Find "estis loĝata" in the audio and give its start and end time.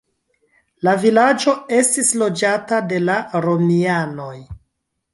1.81-2.83